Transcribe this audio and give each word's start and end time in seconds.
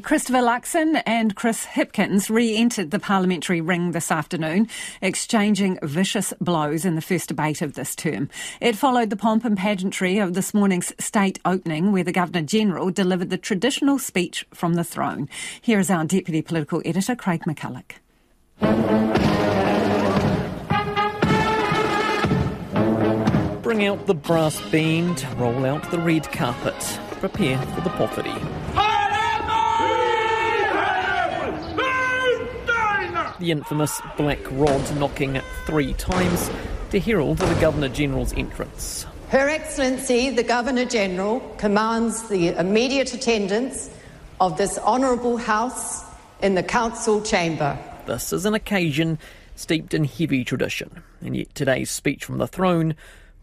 Christopher 0.00 0.38
Luxon 0.38 1.02
and 1.06 1.34
Chris 1.34 1.64
Hipkins 1.64 2.28
re 2.28 2.56
entered 2.56 2.90
the 2.90 2.98
parliamentary 2.98 3.60
ring 3.60 3.92
this 3.92 4.10
afternoon, 4.10 4.68
exchanging 5.00 5.78
vicious 5.82 6.34
blows 6.40 6.84
in 6.84 6.94
the 6.94 7.00
first 7.00 7.28
debate 7.28 7.62
of 7.62 7.74
this 7.74 7.94
term. 7.94 8.28
It 8.60 8.76
followed 8.76 9.10
the 9.10 9.16
pomp 9.16 9.44
and 9.44 9.56
pageantry 9.56 10.18
of 10.18 10.34
this 10.34 10.52
morning's 10.52 10.92
state 10.98 11.38
opening, 11.44 11.92
where 11.92 12.04
the 12.04 12.12
Governor 12.12 12.42
General 12.42 12.90
delivered 12.90 13.30
the 13.30 13.38
traditional 13.38 13.98
speech 13.98 14.46
from 14.52 14.74
the 14.74 14.84
throne. 14.84 15.28
Here 15.60 15.78
is 15.78 15.90
our 15.90 16.04
Deputy 16.04 16.42
Political 16.42 16.82
Editor, 16.84 17.16
Craig 17.16 17.44
McCulloch. 17.44 17.92
Bring 23.62 23.86
out 23.86 24.06
the 24.06 24.14
brass 24.14 24.60
band, 24.70 25.26
roll 25.36 25.64
out 25.66 25.90
the 25.90 25.98
red 25.98 26.30
carpet, 26.32 26.98
prepare 27.20 27.58
for 27.58 27.80
the 27.82 27.90
pōwhiri. 27.90 28.57
The 33.38 33.50
infamous 33.50 34.00
black 34.16 34.38
rod 34.52 34.96
knocking 34.96 35.40
three 35.66 35.92
times 35.94 36.50
to 36.90 37.00
herald 37.00 37.38
the 37.38 37.60
Governor 37.60 37.88
General's 37.88 38.32
entrance. 38.34 39.06
Her 39.28 39.48
Excellency, 39.48 40.30
the 40.30 40.42
Governor 40.42 40.86
General, 40.86 41.40
commands 41.58 42.28
the 42.28 42.48
immediate 42.48 43.12
attendance 43.12 43.90
of 44.40 44.56
this 44.56 44.78
Honourable 44.78 45.36
House 45.36 46.04
in 46.40 46.54
the 46.54 46.62
Council 46.62 47.20
Chamber. 47.20 47.78
This 48.06 48.32
is 48.32 48.46
an 48.46 48.54
occasion 48.54 49.18
steeped 49.54 49.92
in 49.92 50.04
heavy 50.04 50.44
tradition, 50.44 51.02
and 51.20 51.36
yet 51.36 51.54
today's 51.54 51.90
speech 51.90 52.24
from 52.24 52.38
the 52.38 52.46
throne 52.46 52.94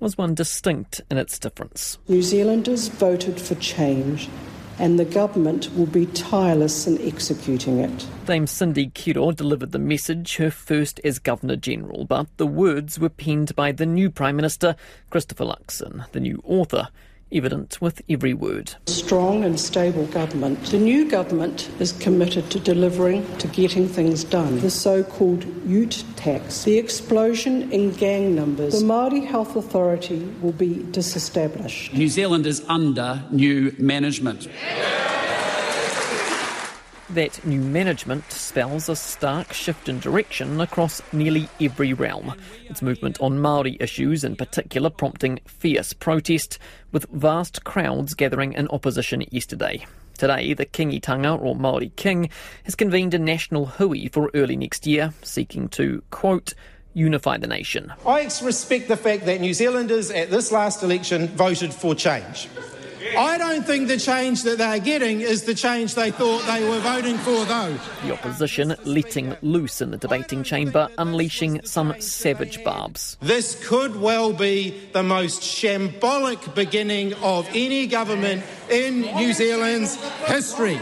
was 0.00 0.16
one 0.16 0.34
distinct 0.34 1.00
in 1.10 1.18
its 1.18 1.38
difference. 1.38 1.98
New 2.08 2.22
Zealanders 2.22 2.88
voted 2.88 3.40
for 3.40 3.54
change 3.56 4.28
and 4.78 4.98
the 4.98 5.04
government 5.04 5.74
will 5.76 5.86
be 5.86 6.06
tireless 6.06 6.86
in 6.86 7.00
executing 7.00 7.78
it. 7.78 8.06
Dame 8.26 8.46
Cindy 8.46 8.88
Kiro 8.88 9.34
delivered 9.34 9.72
the 9.72 9.78
message, 9.78 10.36
her 10.36 10.50
first 10.50 11.00
as 11.04 11.18
Governor 11.18 11.56
General, 11.56 12.04
but 12.04 12.26
the 12.36 12.46
words 12.46 12.98
were 12.98 13.08
penned 13.08 13.54
by 13.54 13.72
the 13.72 13.86
new 13.86 14.10
Prime 14.10 14.36
Minister, 14.36 14.76
Christopher 15.10 15.44
Luxon, 15.44 16.10
the 16.12 16.20
new 16.20 16.42
author 16.44 16.88
evident 17.32 17.80
with 17.80 18.02
every 18.08 18.34
word. 18.34 18.74
Strong 18.86 19.44
and 19.44 19.58
stable 19.58 20.06
government. 20.06 20.64
The 20.66 20.78
new 20.78 21.10
government 21.10 21.70
is 21.80 21.92
committed 21.92 22.50
to 22.50 22.60
delivering, 22.60 23.26
to 23.38 23.48
getting 23.48 23.88
things 23.88 24.24
done. 24.24 24.60
The 24.60 24.70
so 24.70 25.02
called 25.02 25.44
ute 25.66 26.04
tax, 26.16 26.64
the 26.64 26.78
explosion 26.78 27.70
in 27.72 27.92
gang 27.92 28.34
numbers, 28.34 28.80
the 28.80 28.86
Māori 28.86 29.26
Health 29.26 29.56
Authority 29.56 30.20
will 30.40 30.52
be 30.52 30.82
disestablished. 30.90 31.92
New 31.92 32.08
Zealand 32.08 32.46
is 32.46 32.64
under 32.68 33.22
new 33.30 33.74
management. 33.78 34.48
That 37.14 37.46
new 37.46 37.60
management 37.60 38.32
spells 38.32 38.88
a 38.88 38.96
stark 38.96 39.52
shift 39.52 39.88
in 39.88 40.00
direction 40.00 40.60
across 40.60 41.00
nearly 41.12 41.48
every 41.60 41.92
realm. 41.92 42.34
Its 42.68 42.82
movement 42.82 43.20
on 43.20 43.38
Māori 43.38 43.80
issues 43.80 44.24
in 44.24 44.34
particular 44.34 44.90
prompting 44.90 45.38
fierce 45.46 45.92
protest, 45.92 46.58
with 46.90 47.06
vast 47.12 47.62
crowds 47.62 48.14
gathering 48.14 48.52
in 48.54 48.66
opposition 48.66 49.22
yesterday. 49.30 49.86
Today, 50.18 50.54
the 50.54 50.66
Kingitanga, 50.66 51.40
or 51.40 51.54
Māori 51.54 51.94
King, 51.94 52.30
has 52.64 52.74
convened 52.74 53.14
a 53.14 53.18
national 53.20 53.66
hui 53.66 54.08
for 54.08 54.28
early 54.34 54.56
next 54.56 54.84
year, 54.84 55.14
seeking 55.22 55.68
to, 55.68 56.02
quote, 56.10 56.52
unify 56.94 57.36
the 57.36 57.46
nation. 57.46 57.92
I 58.04 58.24
respect 58.42 58.88
the 58.88 58.96
fact 58.96 59.24
that 59.26 59.40
New 59.40 59.54
Zealanders 59.54 60.10
at 60.10 60.32
this 60.32 60.50
last 60.50 60.82
election 60.82 61.28
voted 61.28 61.72
for 61.72 61.94
change. 61.94 62.48
I 63.16 63.38
don't 63.38 63.64
think 63.64 63.88
the 63.88 63.98
change 63.98 64.42
that 64.44 64.58
they're 64.58 64.78
getting 64.78 65.20
is 65.20 65.44
the 65.44 65.54
change 65.54 65.94
they 65.94 66.10
thought 66.10 66.44
they 66.46 66.68
were 66.68 66.80
voting 66.80 67.16
for, 67.18 67.44
though. 67.44 67.76
The 68.02 68.12
opposition 68.12 68.74
letting 68.84 69.36
loose 69.42 69.80
in 69.80 69.90
the 69.90 69.96
debating 69.96 70.42
chamber, 70.42 70.88
unleashing 70.98 71.64
some 71.64 71.94
savage 72.00 72.64
barbs. 72.64 73.16
This 73.20 73.62
could 73.66 73.96
well 73.96 74.32
be 74.32 74.70
the 74.92 75.02
most 75.02 75.42
shambolic 75.42 76.54
beginning 76.54 77.14
of 77.14 77.48
any 77.54 77.86
government 77.86 78.42
in 78.70 79.02
New 79.02 79.32
Zealand's 79.32 79.96
history. 80.24 80.78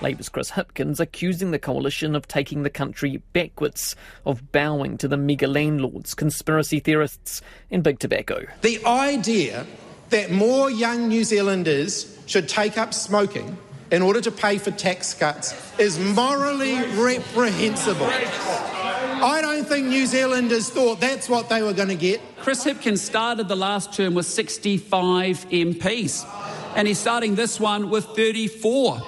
Labour's 0.00 0.28
Chris 0.28 0.52
Hipkins 0.52 1.00
accusing 1.00 1.50
the 1.50 1.58
coalition 1.58 2.14
of 2.14 2.28
taking 2.28 2.62
the 2.62 2.70
country 2.70 3.20
backwards, 3.32 3.96
of 4.24 4.52
bowing 4.52 4.96
to 4.98 5.08
the 5.08 5.16
mega 5.16 5.48
landlords, 5.48 6.14
conspiracy 6.14 6.78
theorists, 6.78 7.42
and 7.70 7.82
big 7.82 7.98
tobacco. 7.98 8.46
The 8.62 8.84
idea 8.86 9.66
that 10.10 10.30
more 10.30 10.70
young 10.70 11.08
New 11.08 11.24
Zealanders 11.24 12.18
should 12.26 12.48
take 12.48 12.78
up 12.78 12.94
smoking 12.94 13.56
in 13.90 14.02
order 14.02 14.20
to 14.20 14.30
pay 14.30 14.58
for 14.58 14.70
tax 14.70 15.14
cuts 15.14 15.54
is 15.78 15.98
morally 15.98 16.76
reprehensible. 16.96 18.06
I 18.06 19.40
don't 19.40 19.66
think 19.66 19.86
New 19.88 20.06
Zealanders 20.06 20.70
thought 20.70 21.00
that's 21.00 21.28
what 21.28 21.48
they 21.48 21.62
were 21.62 21.72
going 21.72 21.88
to 21.88 21.96
get. 21.96 22.20
Chris 22.38 22.64
Hipkins 22.64 22.98
started 22.98 23.48
the 23.48 23.56
last 23.56 23.92
term 23.92 24.14
with 24.14 24.26
65 24.26 25.48
MPs, 25.50 26.24
and 26.76 26.86
he's 26.86 26.98
starting 26.98 27.34
this 27.34 27.58
one 27.58 27.90
with 27.90 28.04
34. 28.06 29.00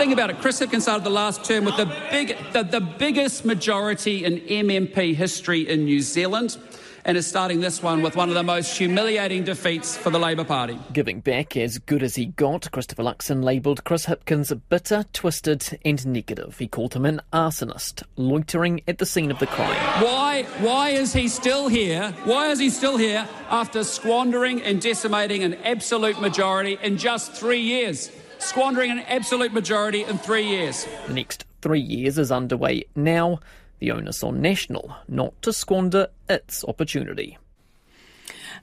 Think 0.00 0.14
about 0.14 0.30
it. 0.30 0.38
Chris 0.38 0.58
Hipkins 0.58 0.80
started 0.80 1.04
the 1.04 1.10
last 1.10 1.44
term 1.44 1.66
with 1.66 1.76
the, 1.76 1.84
big, 2.10 2.34
the, 2.54 2.62
the 2.62 2.80
biggest 2.80 3.44
majority 3.44 4.24
in 4.24 4.38
MMP 4.40 5.14
history 5.14 5.68
in 5.68 5.84
New 5.84 6.00
Zealand 6.00 6.56
and 7.04 7.18
is 7.18 7.26
starting 7.26 7.60
this 7.60 7.82
one 7.82 8.00
with 8.00 8.16
one 8.16 8.30
of 8.30 8.34
the 8.34 8.42
most 8.42 8.78
humiliating 8.78 9.44
defeats 9.44 9.98
for 9.98 10.08
the 10.08 10.18
Labour 10.18 10.44
Party. 10.44 10.78
Giving 10.94 11.20
back 11.20 11.54
as 11.54 11.76
good 11.76 12.02
as 12.02 12.14
he 12.14 12.24
got, 12.24 12.70
Christopher 12.72 13.02
Luxon 13.02 13.44
labelled 13.44 13.84
Chris 13.84 14.06
Hipkins 14.06 14.58
bitter, 14.70 15.04
twisted, 15.12 15.78
and 15.84 16.06
negative. 16.06 16.56
He 16.56 16.66
called 16.66 16.94
him 16.94 17.04
an 17.04 17.20
arsonist, 17.30 18.02
loitering 18.16 18.80
at 18.88 18.96
the 18.96 19.04
scene 19.04 19.30
of 19.30 19.38
the 19.38 19.48
crime. 19.48 20.02
Why, 20.02 20.44
why 20.60 20.88
is 20.90 21.12
he 21.12 21.28
still 21.28 21.68
here? 21.68 22.14
Why 22.24 22.48
is 22.48 22.58
he 22.58 22.70
still 22.70 22.96
here 22.96 23.28
after 23.50 23.84
squandering 23.84 24.62
and 24.62 24.80
decimating 24.80 25.42
an 25.42 25.56
absolute 25.56 26.18
majority 26.22 26.78
in 26.82 26.96
just 26.96 27.32
three 27.32 27.60
years? 27.60 28.10
Squandering 28.40 28.90
an 28.90 29.00
absolute 29.00 29.52
majority 29.52 30.02
in 30.02 30.18
three 30.18 30.46
years. 30.46 30.86
The 31.06 31.14
next 31.14 31.44
three 31.62 31.80
years 31.80 32.18
is 32.18 32.32
underway 32.32 32.84
now 32.96 33.38
the 33.78 33.92
onus 33.92 34.22
on 34.22 34.40
National 34.40 34.94
not 35.08 35.40
to 35.42 35.52
squander 35.52 36.08
its 36.28 36.64
opportunity. 36.64 37.38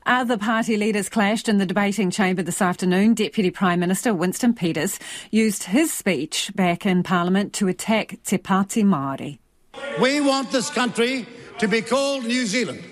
Other 0.06 0.38
party 0.38 0.78
leaders 0.78 1.10
clashed 1.10 1.50
in 1.50 1.58
the 1.58 1.66
debating 1.66 2.12
chamber 2.12 2.42
this 2.42 2.62
afternoon. 2.62 3.14
Deputy 3.14 3.52
Prime 3.52 3.80
Minister 3.80 4.14
Winston 4.14 4.54
Peters 4.54 5.00
used 5.32 5.64
his 5.64 5.92
speech 5.94 6.52
back 6.56 6.86
in 6.86 7.04
Parliament 7.04 7.54
to 7.54 7.68
attack 7.68 8.18
Te 8.24 8.38
Pāti 8.38 8.84
Māori. 8.84 9.40
We 10.02 10.22
want 10.22 10.52
this 10.52 10.70
country 10.70 11.28
to 11.60 11.68
be 11.68 11.82
called 11.82 12.24
New 12.24 12.46
Zealand. 12.46 12.84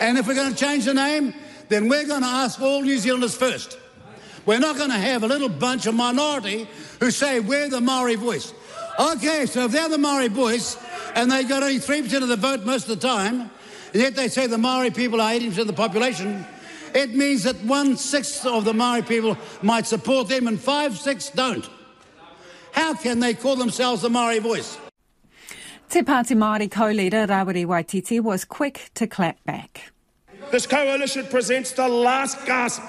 And 0.00 0.16
if 0.16 0.26
we're 0.26 0.34
going 0.34 0.52
to 0.52 0.58
change 0.58 0.84
the 0.84 0.94
name, 0.94 1.34
then 1.68 1.88
we're 1.88 2.06
going 2.06 2.22
to 2.22 2.28
ask 2.28 2.60
all 2.60 2.82
New 2.82 2.98
Zealanders 2.98 3.36
first. 3.36 3.78
We're 4.44 4.58
not 4.58 4.76
going 4.76 4.90
to 4.90 4.98
have 4.98 5.22
a 5.22 5.28
little 5.28 5.48
bunch 5.48 5.86
of 5.86 5.94
minority 5.94 6.68
who 7.00 7.10
say 7.10 7.40
we're 7.40 7.68
the 7.68 7.80
Maori 7.80 8.16
voice. 8.16 8.52
Okay, 8.98 9.46
so 9.46 9.64
if 9.64 9.72
they're 9.72 9.88
the 9.88 9.98
Maori 9.98 10.28
voice, 10.28 10.76
and 11.14 11.30
they 11.30 11.44
got 11.44 11.62
only 11.62 11.78
3% 11.78 12.22
of 12.22 12.28
the 12.28 12.36
vote 12.36 12.64
most 12.64 12.88
of 12.88 13.00
the 13.00 13.08
time, 13.08 13.50
and 13.92 14.02
yet 14.02 14.14
they 14.14 14.28
say 14.28 14.46
the 14.46 14.58
Maori 14.58 14.90
people 14.90 15.20
are 15.20 15.32
80% 15.32 15.58
of 15.58 15.66
the 15.66 15.72
population, 15.72 16.44
it 16.94 17.14
means 17.14 17.44
that 17.44 17.56
one 17.64 17.96
sixth 17.96 18.44
of 18.44 18.64
the 18.64 18.74
Maori 18.74 19.02
people 19.02 19.38
might 19.62 19.86
support 19.86 20.28
them 20.28 20.46
and 20.46 20.60
five 20.60 20.98
sixths 20.98 21.30
don't. 21.30 21.68
How 22.72 22.94
can 22.94 23.20
they 23.20 23.34
call 23.34 23.56
themselves 23.56 24.02
the 24.02 24.10
Maori 24.10 24.38
voice? 24.38 24.78
Te 25.88 26.00
Pāti 26.02 26.34
Māori 26.34 26.70
co-leader 26.70 27.26
Rawiri 27.26 27.66
Waititi 27.66 28.18
was 28.18 28.46
quick 28.46 28.90
to 28.94 29.06
clap 29.06 29.42
back. 29.44 29.92
This 30.50 30.66
coalition 30.66 31.26
presents 31.26 31.72
the 31.72 31.86
last 31.86 32.46
gasp, 32.46 32.82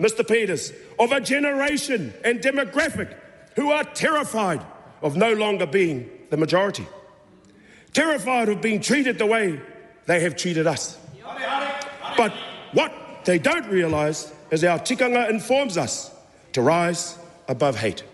Mr 0.00 0.26
Peters, 0.26 0.72
of 0.98 1.12
a 1.12 1.20
generation 1.20 2.12
and 2.24 2.40
demographic 2.40 3.14
who 3.54 3.70
are 3.70 3.84
terrified 3.84 4.64
of 5.02 5.16
no 5.16 5.32
longer 5.34 5.66
being 5.66 6.10
the 6.30 6.36
majority 6.36 6.86
terrified 7.92 8.48
of 8.48 8.60
being 8.60 8.80
treated 8.80 9.18
the 9.18 9.26
way 9.26 9.60
they 10.06 10.20
have 10.20 10.36
treated 10.36 10.66
us. 10.66 10.98
But 12.16 12.32
what 12.72 12.92
they 13.24 13.38
don't 13.38 13.66
realise 13.68 14.32
is 14.50 14.64
our 14.64 14.78
tikanga 14.78 15.30
informs 15.30 15.76
us 15.76 16.10
to 16.52 16.62
rise 16.62 17.18
above 17.48 17.76
hate, 17.76 18.04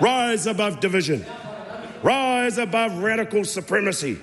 rise 0.00 0.46
above 0.46 0.80
division, 0.80 1.24
rise 2.02 2.58
above 2.58 2.98
radical 2.98 3.44
supremacy, 3.44 4.18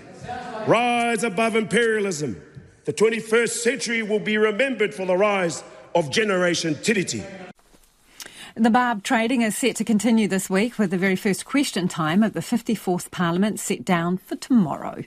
rise 0.67 1.23
above 1.23 1.55
imperialism. 1.55 2.41
The 2.85 2.93
21st 2.93 3.49
century 3.49 4.03
will 4.03 4.19
be 4.19 4.37
remembered 4.37 4.93
for 4.93 5.05
the 5.05 5.15
rise 5.15 5.63
of 5.95 6.09
Generation 6.11 6.75
Tiriti. 6.75 7.23
The 8.55 8.69
Barb 8.69 9.01
trading 9.01 9.41
is 9.41 9.57
set 9.57 9.75
to 9.77 9.83
continue 9.83 10.27
this 10.27 10.47
week 10.47 10.77
with 10.77 10.91
the 10.91 10.97
very 10.97 11.15
first 11.15 11.43
question 11.43 11.87
time 11.87 12.21
of 12.21 12.33
the 12.33 12.39
54th 12.39 13.09
Parliament 13.09 13.59
set 13.59 13.83
down 13.83 14.17
for 14.17 14.35
tomorrow. 14.35 15.01